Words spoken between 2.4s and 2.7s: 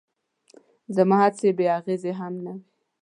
نه وې.